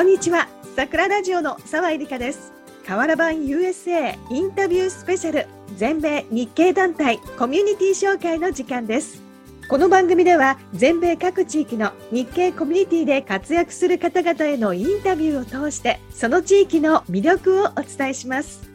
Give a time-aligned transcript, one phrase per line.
[0.00, 0.48] こんにちは。
[0.76, 2.54] 桜ラジオの澤井理香です。
[2.86, 5.46] かわら版 USA インタビュースペシャル
[5.76, 9.22] 全米日系団体コミュニティ紹介の時間です。
[9.68, 18.70] この番組では全米各地域の日系コミュニティで活躍する方々へのインタビューを通してその地域の魅力をお伝えします。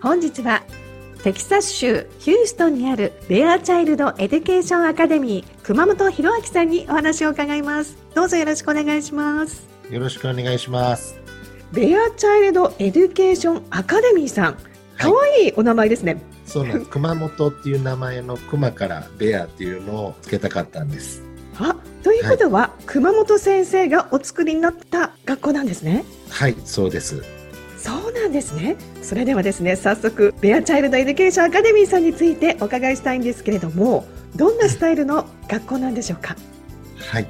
[0.00, 0.62] 本日は
[1.22, 7.98] テキサス州ヒューストンにあるベアチャイルドエデュケーションアカデミー熊本博明さんにお話を伺います。
[8.14, 9.69] どうぞよろしくお願いします。
[9.90, 11.18] よろしくお願いします。
[11.72, 14.56] ベアチャイルドエデュケーションアカデミーさん。
[14.96, 16.90] かわいいお名前ですね、そうなんです。
[16.92, 21.22] 熊本っていう名前の熊からベアっていうのをつけたかったんです。
[21.58, 26.04] あということは、熊本先生がお作りになった学校なんですね。
[26.28, 27.22] はいそうです。
[27.78, 28.76] そうなんですね。
[29.02, 36.36] それではですね早速ベアチャイルドエデュケーションアカデミーさんについてお伺いしたいんですけれどもどんなスタイルの学校なんでしょうか？
[36.98, 37.26] はい、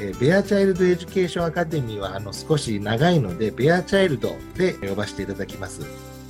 [0.00, 5.82] えベアチャイルドエデュケーションアカデミーはあの少し長いのでベアチャイルドで呼ばせていただきます。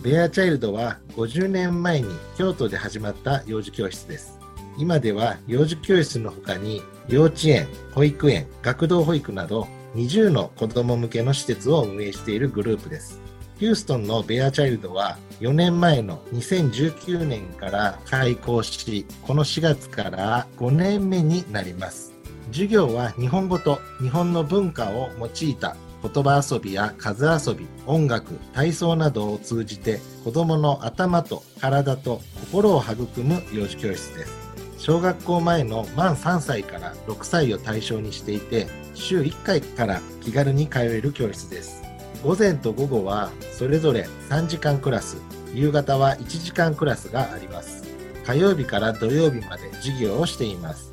[0.02, 2.08] ベアチャイルドは50年前に
[2.38, 4.38] 京都で始まった幼児教室です。
[4.78, 13.20] 今では幼児教室の他に幼稚園保育園学童保育など20の子ども向けの施設を運営しているグループです。
[13.58, 22.17] ヒューストンのベアチャイルドは4年前の2019年から開校し、この4月から5年目になります。
[22.50, 34.48] 授業は日本語と日本の文化を用いた言葉遊びや数遊び、音楽、体操などを通じて子供の頭と体と心を育む幼児教室です。
[34.78, 41.82] 小学校前の満3歳から6歳を対象にしていて、週1回から気軽に通える教室です。
[42.22, 45.16] 午前と午後はそれぞれ3時間クラス、
[45.52, 47.82] 夕方は1時間クラスがあります。
[48.24, 50.87] 火曜日から土曜日まで授業をしています。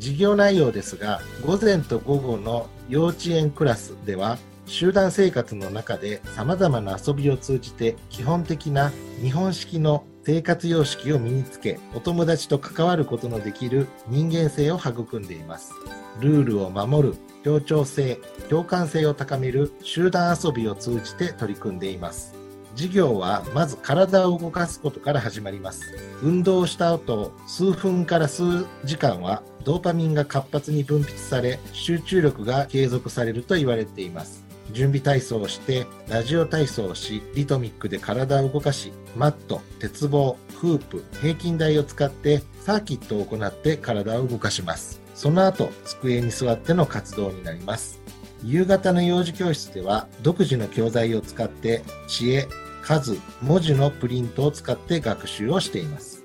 [0.00, 15.74] 授業内容ですが、午前と午後の幼稚園クラスでは、集団生活の中で様々な遊びを通じて基本的な日本式の生活様式を身につけ、お友達と関わることのできる人間性を育んでいます。
[16.20, 17.14] ルールを守る、
[17.44, 22.34] 協調性、共感性を高める集団遊びを通じて取り組んでいます。
[22.74, 25.82] 授業はまず体を動かすことから始まります。
[26.22, 34.44] 運動した後、数分から数時間はドーパミンが活発に分泌され、集中力が継続されると言われています。
[34.72, 45.00] 準備体操をして、ラジオ体操をし、リトミックで体を動かし、マット、鉄棒、フープ、平均台を使ってサーキットを行って体を動かします。
[45.14, 48.00] その後、机に座っての活動になります。
[48.44, 52.48] 夕方の幼児教室では独自の教材を使って知恵、
[52.82, 56.19] 数、文字のプリントを使って学習をしています。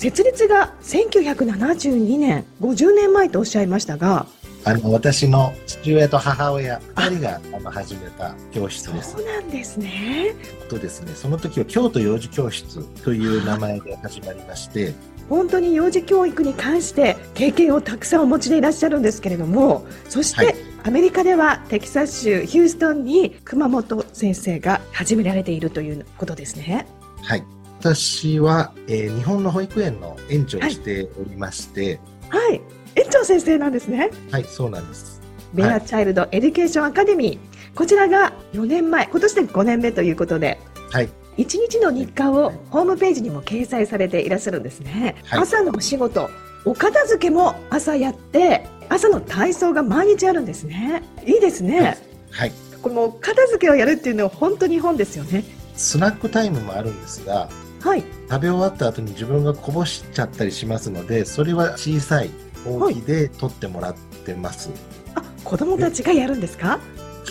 [0.00, 4.26] 設立が1972年50年前とおっしゃいましたが
[4.64, 9.26] あの私の父親と母親2人があの始めた教室ですそう。
[9.26, 10.34] なんですね
[10.70, 14.94] とですね、その時は京都幼児教室という名前で始まりまして、
[15.28, 26.86] 本当に幼児教育に関して経験をたくさんお持ちでいらっしゃるんですけれどもそして、はいアメリカではテキサス州ヒューストンに熊本先生が始められているということですね。
[27.20, 27.44] はい。
[27.80, 31.98] 私は、えー日本の保育園の園長をしておりまして、
[32.28, 32.60] はい。
[32.94, 34.10] 園長先生なんですね。
[34.30, 35.22] はい、そうなんです。
[35.54, 41.08] ベアチャイルドエデュケーションアカデミーこちらが4年前今年で5年目ということではい。
[41.38, 45.40] 1日の日課をホームページにも掲載されていらっしゃるんですね、はい。
[45.40, 46.28] 朝のお仕事
[46.66, 51.02] お片付けも朝やって朝の体操が毎日あるんですね。
[51.26, 51.96] いいですね、
[52.30, 52.52] はい。
[52.82, 55.44] これもう片付けをやるっていうのは本当日本ですよね。
[55.76, 57.48] スナックタイムもあるんですが、
[57.82, 62.30] はい食べ終わった後に自分がこぼしちゃったりしますので、それは小さい
[62.66, 64.70] 大きで取ってもらってます。
[65.14, 66.78] あ子供たちがやるんですか？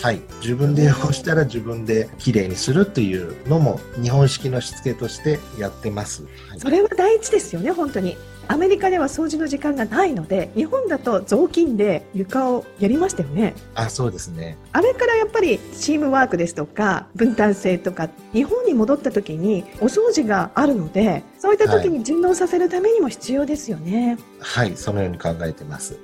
[0.02, 0.20] はい。
[0.40, 6.24] 自分で干したら自分できれいにするというのも日本式のしつけとしてやってます。
[6.48, 8.16] はいそれは第一ですよね本当に
[8.50, 14.58] アメリカでは掃除の時間がないので日本だと雑巾で床をやりましたよねあ、そうですね。
[14.72, 24.18] あれからやっぱりチームワークですとか分担性とか日本に戻った時にお掃除があるのでそういった時に順応させるためにも必要ですよね。
[24.40, 24.76] はい。
[24.76, 25.96] そのように考えてます。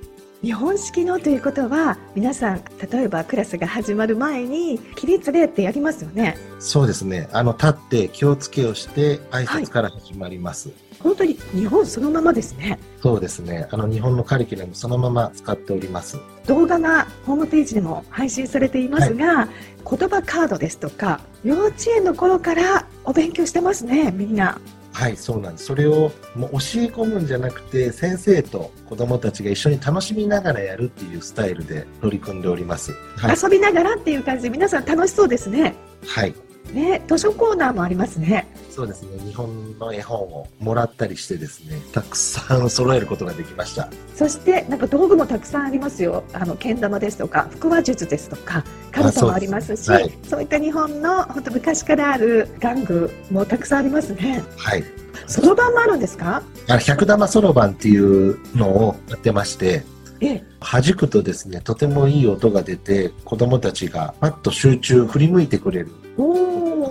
[0.42, 2.62] 日本式のということは皆さん
[2.92, 6.36] 例えばクラスが始まる前に起立例ってやりますよね。
[6.60, 7.28] そうですね。
[7.32, 10.70] あの、立って気をつけをして挨拶から始まります。
[11.02, 12.78] 本当に日本そのままですね。
[13.02, 13.68] そうですね。
[13.70, 16.18] あの、日本のカリキュラムそのまま使っております。
[16.46, 19.48] 動画がホームページでも配信されていますが、
[19.88, 24.58] 言葉カードですとか幼稚園の頃からお勉強してますねみんな。
[24.92, 25.66] はい、そうなんです。
[25.66, 32.92] それをもう教え込むんじゃなくて、先生と子供たちが一緒に楽しみながらやるっていうスタイルで取り組んでおります。
[33.18, 33.36] はい。
[33.40, 35.74] 遊びながらっていう感じで皆さん楽しそうですね。
[36.06, 36.34] はい。
[36.72, 38.46] ね、図書コーナーもありますね。
[38.70, 39.18] そうですね。
[39.24, 43.88] 日本の絵本をもらったりしてですね、たくさん揃えることができました。
[44.14, 46.24] そしてなんか道具もたくさんありますよ。
[46.32, 54.44] あのけん玉ですとか、腹話術ですとか、カルタもありますし、そうそですはいいった日本の本当昔からある玩具もたくさんありますね。
[54.56, 54.84] はい。
[55.26, 56.42] そろばんもあるんですか？
[56.68, 59.84] あ百玉そろばんっていうのをやってまして、ええ、
[60.60, 65.90] 弾くとですね、とてもいい音が出て、子供たちがパッと集中、振り向いてくれる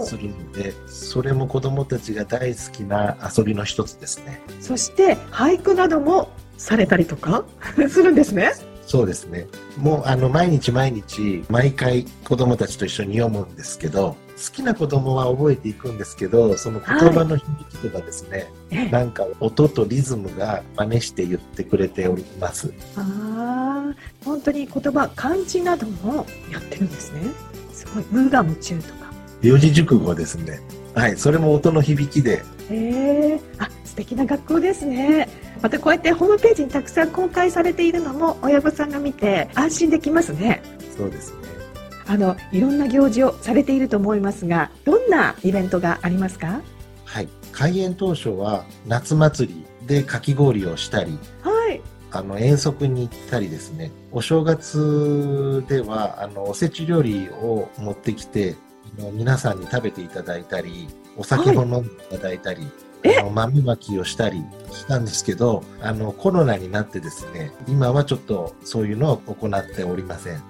[0.06, 0.16] す。
[0.18, 4.42] るので、それも子供たちが大好きな遊びの一つですね。
[4.62, 7.44] そして俳句などもされたりとか？
[7.90, 8.54] するんですね。
[8.86, 9.48] そうですね。
[9.78, 22.74] もうあの毎日毎日毎回子供たちと一緒に読むんですけど、好きな子供は覚えていくんですけど、その言葉の響きとかですね、ええ、なんか音とリズムが真似して言ってくれております。
[22.96, 27.22] ああ、本当に言葉漢字などもやってるんですね。
[27.72, 29.06] すごい無我夢中とか。
[29.42, 30.60] 四字熟語ですね。
[30.94, 35.30] はい、それも音の響きで、へえ、あ素敵な学校ですね。
[35.62, 40.62] またこうやってホームページにたくさん公開されているのも親御さんが見て安心できますね。
[40.98, 41.45] そうですね。
[42.08, 46.62] あのいろんな行事をされていると思いますが、どんなイベントがありますか？
[47.06, 51.82] はい、開園当初は夏祭りでかき氷をしたり、はい。
[52.12, 58.56] あの遠足に行ったりですね、お正月ではあのおせち料理を持ってきて、
[59.14, 60.88] 皆さんに食べていただいたり、
[61.18, 62.68] お酒も飲んでいただいたり、
[63.04, 63.18] え？
[63.18, 64.42] あの豆まきをしたり
[64.72, 70.42] したんですけど、あのコロナになってですね、今はちょっとそういうのを行っておりません。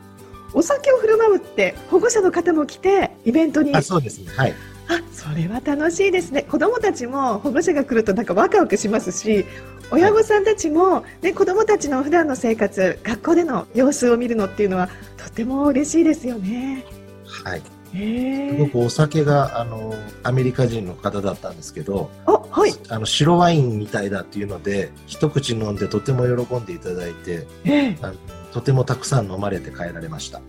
[0.56, 4.32] お酒を振る舞うって保護者の方も来てイベントにあ、そうですね。
[4.36, 4.54] はい。
[4.88, 9.44] あそれは楽しいですね子どもたちも保護者が来るとなんかワクワクしますし
[9.90, 16.86] 親御さんたちも、ね、子どもたちの普段の生活学校での様子を見るのっていうのはとても嬉しいですよね。
[17.26, 17.62] はい。
[17.92, 19.94] すごくお酒が、あの、
[20.24, 28.14] アメリカ人の方だったんですけど、あはいあの白ワインみたいだっていうので一口飲んでとても喜んでいただいてええあの
[28.56, 30.40] とてもたくさん飲まれて帰られました。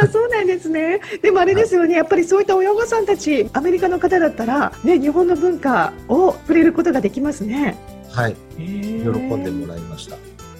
[0.00, 1.00] あそうなんですね。
[1.22, 1.94] でもあれですよね。
[1.96, 7.76] やっぱりそういった親御さんたちアメリカの方だったら、ね、日本の文化を触れることができますね。
[8.12, 8.36] はい。
[8.56, 8.62] 喜
[9.02, 10.14] 喜んでもらいました。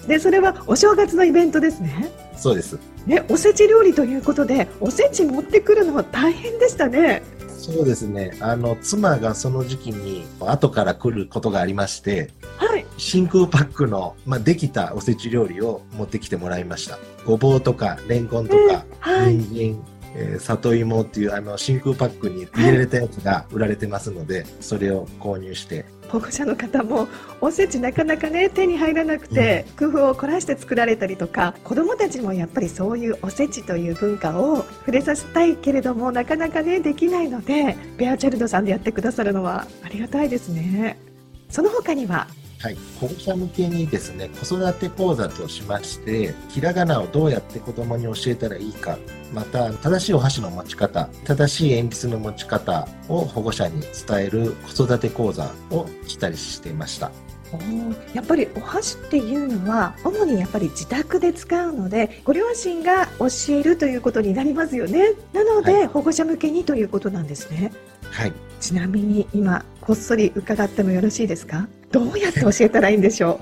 [0.09, 2.11] でそれはお正月のイベントですね。
[2.35, 2.77] そうです。
[3.05, 7.23] ね、おせち料理ということでおせち持ってくるのは大変でしたね。
[7.59, 12.85] そうですねあの妻がその時期に後から来ることがありましてはい。
[12.97, 19.35] 真空パックの、まあ、できたおせち料理を持ってきてもらいましたごぼうとかレンコンとか、はい。
[19.35, 27.07] 人参えー里芋っていうあの真空パックに入れられたやつが売られてますので、それを購入して保護者の方も
[27.39, 40.99] おせちなかなかね手に入らなくて、工夫を凝らして作られたりとか子どもたちもやっぱりそういうおせちという文化を触れさせたいけれどもなかなかねできないのでベアチャルドさんでやってくださるのはありがたいですね。
[41.49, 42.27] その他には
[42.61, 48.97] はい、保護者向けにですね子育て講座としましてひらがなをどうやって子どもに教えたらいいか
[49.33, 57.11] また正しいお箸の持ち方正しい鉛筆の持ち方を保護者に伝える子育て講座をしたりしていました。
[58.13, 65.13] やっぱりお箸っていうのは主にやっぱり自宅で使うのでご両親が教えるということになりますよね。
[65.33, 65.87] なので、はい。
[65.87, 67.71] 保護者向けにということなんですね。
[68.11, 68.33] はい。
[68.59, 71.67] ちなみに今こっそり伺ってもよろしいですか？
[71.91, 73.39] どうやって教えたらいいんでしょ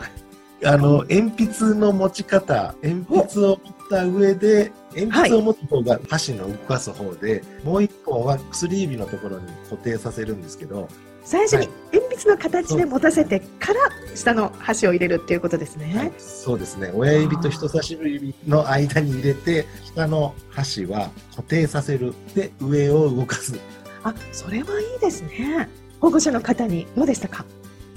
[0.66, 10.88] あの鉛筆の持ち方鉛筆を持った上で鉛筆を持つ方が箸の動かす方で、もう一本は薬指のところに固定させるんですけどう
[11.24, 11.70] 最初にはい。
[11.94, 13.80] 鉛筆の形で持たせてから
[14.16, 16.92] 下の箸を入れるっていうことですね、はい、そうですね。
[16.96, 22.16] 親指と人差し指の間に入れて下の箸は固定させる。
[22.34, 23.60] で上を動かす、
[24.04, 25.70] あそれはいいですね。
[26.00, 27.46] 保護者の方にどうでしたか？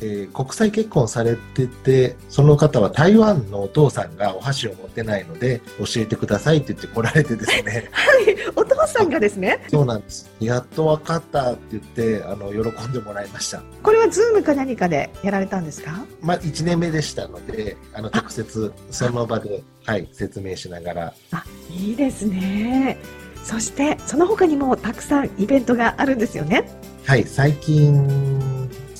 [0.02, 7.88] えー国際結婚されててその方は台湾のお父さんがお箸を持ってないので教えてくださいって言って来られてですね。
[7.92, 9.62] はいお父さんがですね？
[9.68, 10.30] そうなんです。
[10.40, 13.62] やっと分かったって言ってあの喜んでもらいました。
[13.82, 16.04] これはズームか何かでやられたんですか？
[16.22, 21.14] まあ1年目でしたのであの直接その場で、はい、説明しながら。
[21.32, 22.98] あいいですね。
[23.44, 26.68] そしてその他にもたくさんイベントがあるんですよね。
[27.06, 28.06] はい最近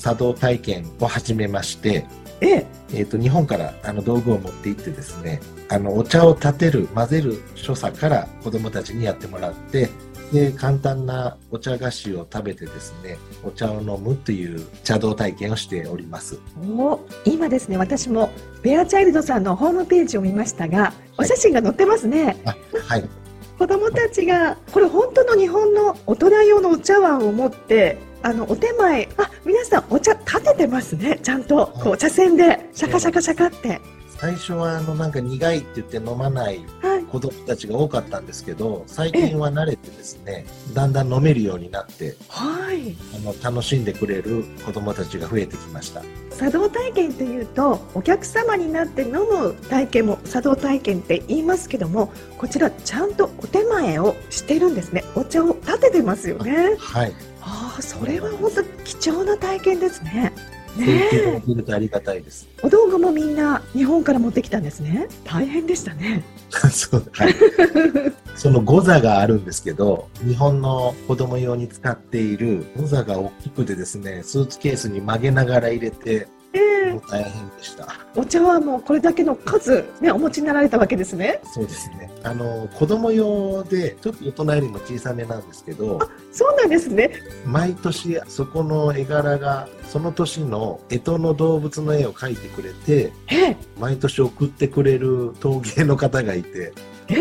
[0.01, 2.05] 茶道体験を始めまして
[2.41, 2.65] ええ。
[2.93, 5.39] えー、と日本からあの道具を持って行ってですね
[5.69, 9.89] あのお茶を立てる混ぜる所作から子どもたちにやってもらって
[10.33, 16.39] で簡単なお茶菓子を食べてですねお茶を飲むという茶道体験をしております。
[16.77, 18.31] お今ですね私も
[18.63, 22.37] ベアチャイルドさんのホームページを見ましたがお写真が載ってますね、
[22.87, 23.03] はい。
[23.59, 31.67] 子供たちがこれ本当の日本の大人用のお茶碗を持ってあのお手前あ皆さんお茶立ててますねちゃんと。
[31.83, 33.81] こう茶筅でシャカシャカシャカって。
[34.07, 37.03] 最初はあのなんか苦いって言って飲まないはい。
[37.05, 42.95] 子供たちが多かったんですけど最近は慣れてですねだんだん飲めるようになってはい。
[43.15, 46.03] あの楽しんでくれる子供たちが増えてきました。
[46.37, 55.03] 茶道体験というとお客様になって飲む体験も茶道体験って言いますけどもこちらちゃんとお手前をしてるんですね。
[55.15, 56.75] お茶を立ててますよね。
[56.77, 60.33] はいああそれは本当貴重な体験ですね。
[60.77, 62.47] ねけるとありがたいです。
[62.57, 65.07] えお道具もみんな日本から持ってきたんですね。
[65.25, 66.23] 大変でしたね。
[66.49, 67.35] そうはい。
[68.35, 77.87] そのゴザがあるんですけど、日本の子供用に使っているゴザが大きくてですね、スーツケースに曲げながら入れて、ええもう大変でした。
[78.15, 82.11] お茶はもうこれだけの数ねお持ちになられたわけですねそうですね。
[82.23, 85.99] あの、子供用で、ちょっと大人よりも小さめなんですけど、
[86.31, 87.11] そうなんですね
[87.45, 96.73] 毎年そこの絵柄が、その年の干支の動物の絵を描いてくれて、ええ毎年送ってくれる陶芸の方がいて、
[97.07, 97.15] え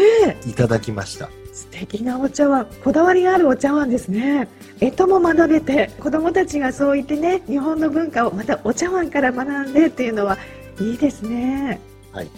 [0.45, 1.31] えいただきました。
[1.61, 4.49] 素敵なお茶碗こだわりがあるお茶碗ですね。
[4.81, 10.39] 干支も学べて子どもたちがそう言ってね日本の文化をまたお茶碗から学んでっていうのは
[10.81, 11.79] いいですね。
[12.13, 12.29] はい。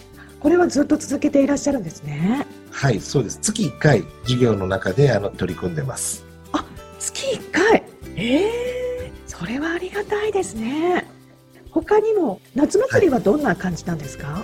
[0.41, 2.45] これはずっと続けていらっしゃるんですね。
[2.69, 3.39] はい、そうです。
[3.41, 6.25] 月1回、授業の中であの取り組んでます。
[6.99, 7.83] 月1回。
[8.17, 8.43] え
[9.05, 11.07] えそれはありがたいですね。
[11.71, 14.43] 他にも夏祭りはどんな感じなんですか、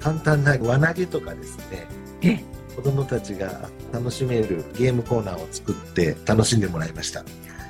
[0.00, 1.86] 簡単な輪投げとかですね。
[2.22, 7.20] ええ子供たちが楽しめるゲームコーナーを作って楽しんでもらいました。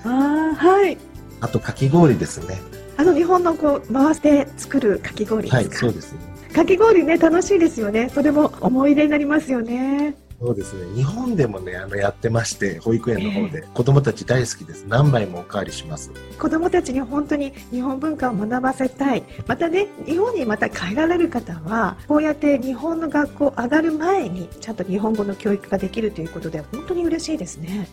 [0.05, 0.99] ああはい。
[1.41, 2.61] あとかき氷ですね。
[2.97, 6.13] あの日本のこう回して作るかき氷ですか、はいそうです。
[6.13, 6.19] ね
[6.55, 8.11] かき氷ね楽しいですよね。
[8.11, 10.95] とても思い出になりますよねそうですね。
[10.95, 14.85] 日本でもねあのやってまして保育園の方で、子供たち大好きです。
[14.87, 16.11] 何杯もおかわりします。
[16.39, 19.23] 子どもたちに本当に日本文化を学ばせたい。
[19.47, 27.89] またね日本にまた帰られる方はこうやって日本の学校上がる前にちゃんと日本語の教育ができるということで本当に嬉しいですね。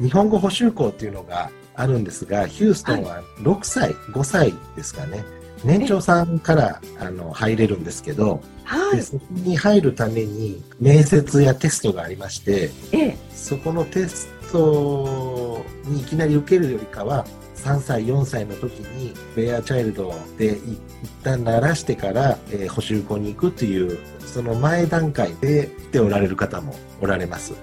[0.00, 5.24] 日本語補習校っていうのがあるんですがヒューストンは6歳、5歳ですかね
[5.64, 8.96] 年長さんからあの入れるんですけど、はい。
[8.96, 13.16] でそこに入るために面接やテストがありましてええ。
[13.32, 27.54] そこのテストにいきなり受けるよりかは3歳4歳の時にベアチャイルドでい一旦慣らしてから、えー補習校に行くというその前段階で来ておられる方もおられます。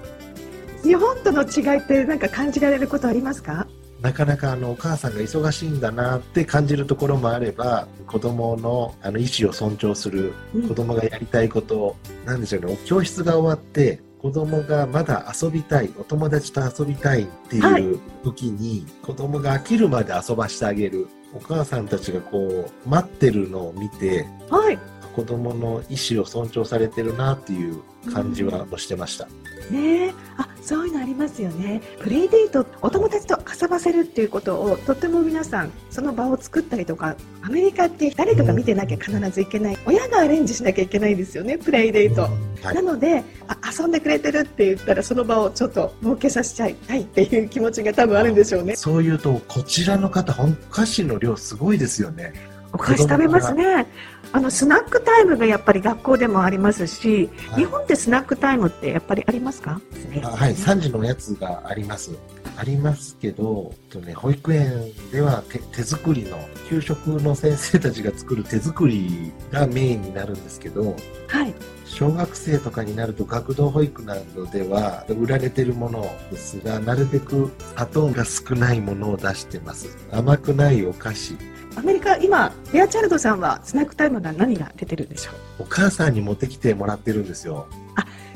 [0.83, 3.67] 日本との違いって何か感じられることありますか？
[4.01, 10.67] なかなかあのお母さんが忙しいんだなって感じるところもあれば子供のあの意思を尊重するうん。
[10.67, 12.77] 子供がやりたいことを、なんでしょうね。
[12.85, 17.83] 教室が終わって子供がまだ遊びたいお友達と遊びたいってはい。
[17.83, 21.07] いう時に、子供が飽きるまで遊ばしてあげる。
[21.33, 24.79] お母さんたちがこう待ってるのを見てはい。
[25.15, 27.81] 子供の意思を尊重されてるなっていう
[28.13, 29.27] 感じはしてました。
[29.69, 30.13] ねえ。
[30.37, 31.81] あそういうのありますよね。
[31.99, 42.75] プレイデートお友達と遊ばせるっていうことをとても皆さんその場を作ったりとかアメリカって誰かが見てなきゃ必ずいけない親がアレンジしなきゃいけないんですよねプレイデート、はい。
[42.75, 48.75] なのであ遊んでくれてるって言ったらその場をちょっと設けさせちゃいたいっていう気持ちが多分あるんでしょうね。
[48.75, 52.33] そういうとこちらの方お菓子の量すごいですよね。
[52.73, 53.85] お菓子食べますね
[54.33, 59.81] あのスナックタイムがやっぱり学校でもありますし、はい日本ってスナックタイムってやっぱりありますか？
[60.23, 62.11] あはい、3時のおやつがあります。
[62.57, 66.37] ありますけど、とね、保育園では手手作りの、
[66.69, 70.95] 給食の先生たちが作る手作りがメインになるんですけど、
[71.27, 71.53] はい
[71.85, 79.97] 小学生とかになると学童保育などでは売られてるものですが、なるべく砂糖が少ないものを出してます。
[80.09, 81.35] 甘くないお菓子。
[81.75, 85.63] アメリカ今ベアチャイルドさんはスナックタイムが何が出てるんでしょう？
[85.63, 87.67] お母さんに持ってきてもらってるんですよ。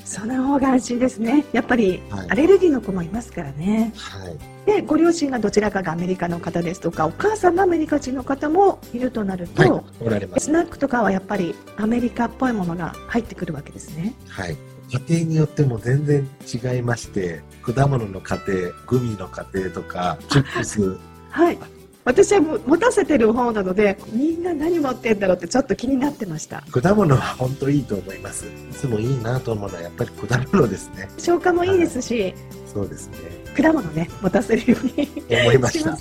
[0.03, 4.37] その方が安心ですねやっぱりはいアレルギーの子もいますからねはい。
[4.65, 10.45] でご両親がどちらかがアメリカの方ですとかお母さんがアメリカ人の方もいるとなると、はい、おられます。
[10.45, 14.55] スナックとかはやっぱりアメリカっぽいものが入ってくるわけですねはい。
[14.91, 20.97] 家庭によっても全然違いまして、果物の家庭、グミの家庭とか、チップス、
[21.31, 21.57] はい
[22.05, 28.45] 私は持たせてる方なのでみんな何持ってんだろうってちょっと気になってました果物は本当いいと思います。
[28.45, 31.09] いつもいいなと思うのはやっぱり果物ですね。
[31.17, 32.33] 消化もいいですし
[32.71, 33.17] そうですね。
[33.57, 35.91] 果物ね持たせるように思いました。
[35.91, 35.97] は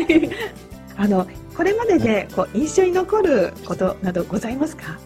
[0.00, 0.30] い。
[0.96, 4.98] あのこれまででこう印象に残ることなどございますか？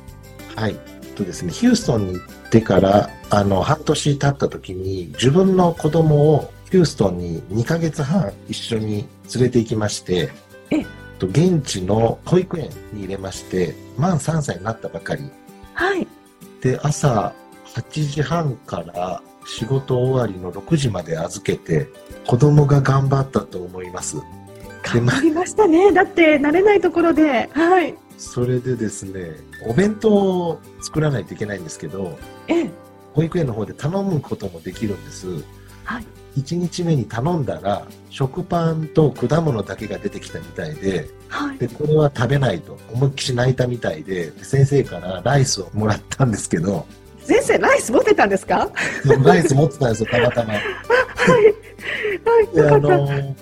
[0.54, 0.76] はい。
[1.16, 10.30] とですね、ヒューストンに行ってから、あの、半年経った時に、自分の子供をヒューストンに2ヶ月半一緒に連れて行きまして、
[10.70, 10.78] え？
[10.78, 10.86] えっ
[11.18, 15.30] と現地の保育園に入れまして、満3歳になったばかり。
[15.74, 16.06] はい。
[16.60, 17.32] で、朝
[17.66, 21.88] 8時半から仕事終わりの6時まで預けて、
[22.26, 24.16] 子供が頑張ったと思います。
[24.82, 25.92] 頑張りましたね。
[25.94, 27.94] だって慣れないところで、はい。
[28.18, 32.18] それでですね、お弁当を作らないといけないんですけど、
[32.48, 32.70] ええ。
[33.14, 35.26] 保育園の方で頼むこともできるんです。
[35.84, 36.06] はい。
[36.36, 41.58] 1日目に頼んだら、食パンと果物だけが出てきたみたいで、はい。
[41.58, 46.86] で、これは食べないと思いっきし泣いたみたいで、先生からライスをもらったんですけど、
[47.20, 48.70] 先生ライス持ってたんですか？
[49.24, 50.52] ライス持ってたんですよ、たまたま。
[50.54, 51.44] はい。
[52.24, 52.54] はい。
[52.54, 52.78] で、あ。
[52.78, 53.34] の、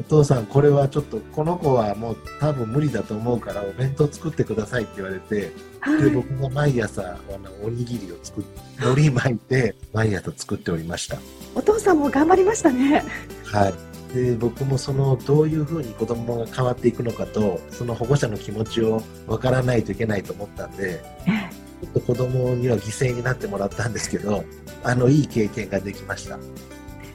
[0.00, 6.10] お父さん、これはちょっと、この子はもう多分無理だと思うから、お弁当作ってくださいって言われて、で、はい。
[6.10, 8.44] 僕が毎朝、あの、おにぎりを作っ
[8.82, 11.18] 海苔巻いて、毎朝作っておりました。
[11.60, 13.04] お父さんも頑張りましたね。
[13.44, 13.74] はい。
[14.14, 21.50] で、僕もその、どういうふうに子供が変わっていくのかと、その保護者の気持ちを分からないといけないと思ったんで、え
[21.82, 24.42] ちょっと子供には犠牲になってもらったんですけど、
[24.82, 26.38] あの、いい経験ができました。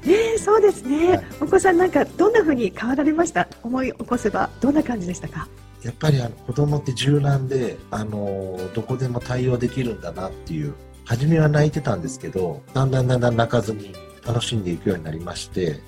[0.08, 1.18] え、そうですね。
[1.18, 3.48] はいお子さんなんかどんな風に変わられました？
[3.64, 5.48] 思い起こせばどんな感じでしたか？
[5.82, 10.74] やっぱりあの子供って柔軟で、あのどこでも対応できるんだなっていう、
[11.06, 13.94] 初めは泣いてたんですけど、だんだんだんだん泣かずに
[14.26, 15.80] 楽しんでいくようになりまして、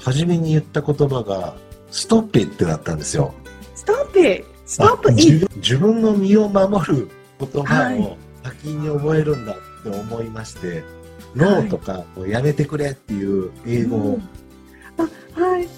[0.00, 1.54] 初めに言った言葉が、
[1.90, 3.34] ストップってなったんですよ。
[3.74, 4.44] ストップ？
[4.64, 5.12] ストップ？
[5.12, 10.82] 自分自分の身を守る言葉はいを先に覚えるんだって思いまして、
[11.36, 14.28] ノーとかやめてくれっていう英語を、うん
[14.98, 15.68] あ、はい。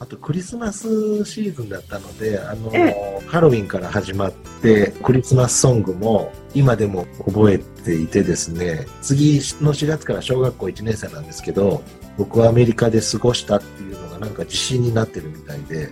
[0.00, 11.82] あとクリスマスシーズンだったので、あのえハロウィンから始まって、クリスマスソングも今でも覚えていてですね、次の4月から小学校1年生なんですけど、
[12.16, 15.90] 僕はアメリカで過ごしたっていうのがなんか自信になってるみたいで、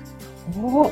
[0.57, 0.83] おお。
[0.85, 0.91] はい。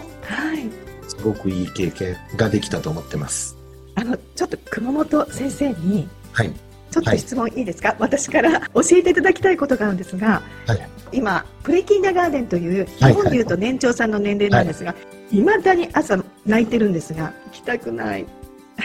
[1.08, 3.56] すごくいい経験ができたと思ってます。
[3.94, 6.52] あのちょっと熊本先生にはい。
[6.90, 14.94] ちょっと質問いいですか、私から教えていただきたいことがあるんですが、はい今プレキンダーガーデンという日はい本でいうと年長さんの年齢なんですが、
[15.32, 18.26] いまだに朝泣いてるんですが行きたくない、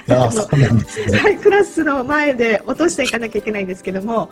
[0.10, 1.18] ああ、そうなんですね。
[1.18, 4.30] はい、クラスの前で落としていかなきゃいけないんですけども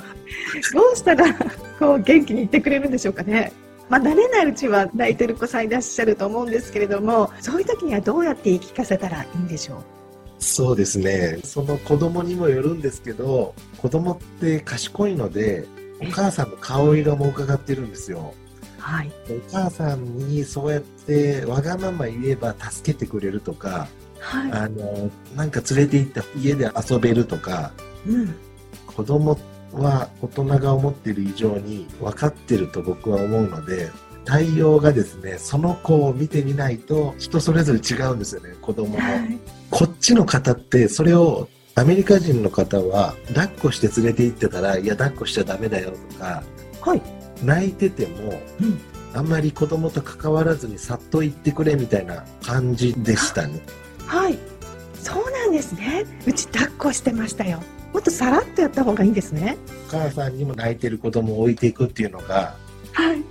[0.73, 1.33] どうしたら
[1.79, 3.51] こう元気にいってくれるんでしょうかね。
[3.89, 9.83] まあ、慣れないうちは泣いてる子さんいらっしゃると思うんですけれどもそういう時にはどうやって言い聞かせたらいいんでしょう？
[10.37, 11.39] そうですね。
[11.43, 15.65] その子供にもよるんですけど、子供って賢いので、
[16.01, 18.33] お母さんの顔色も伺ってるんですよ。
[18.79, 23.87] はい、お母さんにそうやってわがまま言えば助けてくれるとか、
[24.19, 27.71] はいあの、なんか連れて行って家で遊べるとか、
[28.07, 28.35] うん、
[28.87, 29.37] 子供
[29.73, 33.91] は大人が思ってる以上に分かってると僕は思うので、
[34.25, 38.99] 対応がですね、その子を見てみないと人それぞれ違うんですよね、子供も。
[38.99, 41.47] はいこっちの方ってそれを
[41.79, 46.43] アメリカ人の方は抱っこして連れて行ってたら、いや抱っこしちゃダメだよとか、
[46.81, 47.01] はい
[47.41, 48.81] 泣いてても、うん
[49.13, 53.61] あんまり子供と関わらずにさっと行ってくれみたいな感じでしたね。
[54.05, 54.37] はい、
[54.93, 56.05] そうなんですね。
[56.27, 57.63] うち抱っこしてましたよ。
[57.93, 59.57] もっとさらっとやった方がいいんですね。
[59.87, 62.55] お母さんにも泣いてる子供を置いていくっていうのが、
[62.91, 63.23] はい、引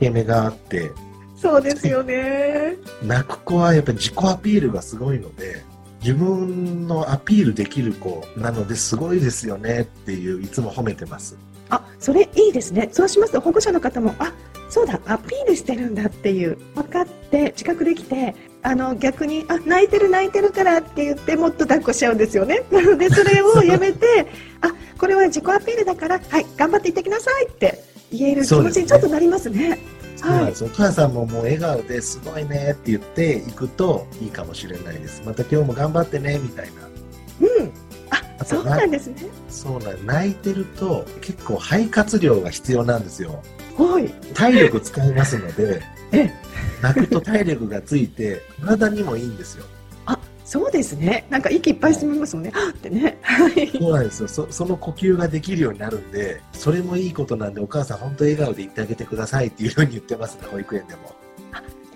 [0.00, 0.90] け目があって、
[1.36, 2.74] そうですよね。
[3.02, 5.64] 泣く子はやっぱり自己アピールがすごいので、
[6.02, 11.38] 自分のアピールできる子なのですごいですよねっていういつも褒めてます。
[11.70, 12.88] あ、それいいですね。
[12.92, 14.32] そうしますと保護者の方も、あ、
[14.68, 22.64] そうだ、アピールしてるんだっていう分かって自覚できて、あの逆にあ泣いてる泣いてるからって言ってもっと抱っこしちゃうんですよね。
[22.70, 24.26] な のでそれをやめて、
[24.60, 29.78] あ、これは自己アピールだから、はい、頑張っていってきなさいって言える気持ちにちょっとなりますね。
[30.16, 35.22] そうなんですよお母さんももう笑顔ですごいねって言っていくといいかもしれないです。
[35.24, 36.82] また今日も頑張ってねみたいな。
[37.40, 37.72] うん。
[38.10, 39.16] あ、そうなんですね。
[39.48, 43.42] そうなん泣いてると結構肺活量が必要なんですよ。
[43.76, 44.08] はい。
[44.34, 46.32] 体力使いますので、 ええ
[46.82, 49.64] 泣くと体力がついて体にもいいんですよ。
[50.42, 51.26] あ、そうですね。
[51.30, 52.50] なんか息いっぱいしてみますもんね。
[52.52, 53.18] はっってね。
[53.22, 53.68] はい。
[53.68, 54.46] そうなんですよそ。
[54.50, 61.14] その呼吸ができるようになるんで、それもいいことなんで、お母さん本当笑顔で言ってあげてくださいっていうふうに言ってますね、保育園でも。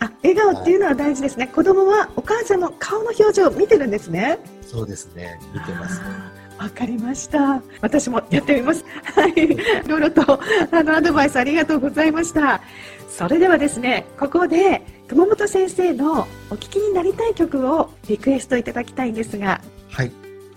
[0.01, 1.47] あ、笑顔っていうのは大事ですね。
[1.49, 4.39] 子供はお母さんの顔の表情を見てるんですね。
[4.63, 6.01] そうですね、見てます。
[6.03, 7.63] あーわかりました。
[7.83, 8.85] 私もやってみます。
[9.15, 9.33] はい。
[9.33, 12.63] いろいろと、あの、アドバイスありがとうございました。
[13.09, 20.12] それではですね、ここで、熊本先生のお聞きになりたい曲をリクエストいただきたいんですが、はい。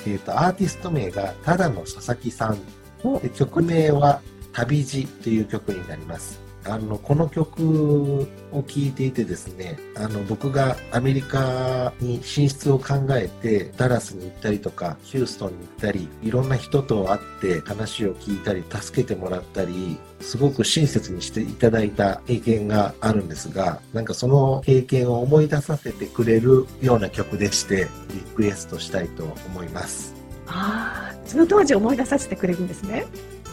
[0.07, 2.57] えっ、と、アーティスト名が、ただの佐々木さん。
[3.03, 6.48] おで曲名は、旅路という曲になります。
[6.65, 30.13] あの、この曲を聴いていてですね、あの、僕がアメリカに進出を考えて、ダラスに行ったりとか、ヒューストンに行ったり、いろんな人と会って話を聞いたり、助けてもらったり、すごく親切にしていただいた経験があるんですが、なんかその経験を思い出させてくれるような曲でして、リクエストしたいと思います。
[30.47, 33.05] ああ、その当時思い出させてくれるんですね。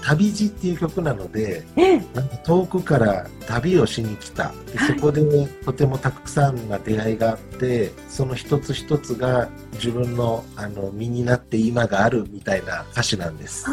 [0.07, 4.53] 旅路っていう曲なので、ええ、なんか遠くから旅をしに来た。
[4.73, 5.23] ではいそこで
[5.65, 13.67] とてもたくさんな出会いがあって、その一つ一つが自分のあの身になって今があるみたいな歌詞なんです。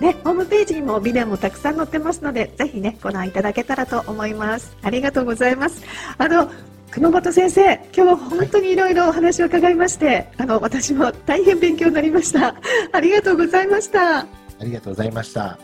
[0.00, 4.76] ね、ホームページにもビデオもたくさん載ってますので、ぜひね、ご覧いただけたらと思います。
[4.82, 5.82] ありがとうございます。
[6.18, 6.50] あの、
[6.90, 12.54] 熊本先生、今日は本当にいろいろお話を伺いまして、あの、私も大変勉強になりました。
[12.92, 14.20] ありがとうございました。
[14.20, 14.26] あ
[14.60, 15.58] りがとうございました。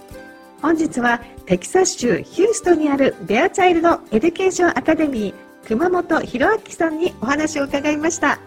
[0.62, 5.35] 本日はテキサス州ヒューストンにあるベアチャイルドエデュケーションアカデミー
[5.66, 8.38] 熊本博明さんにお話を伺いました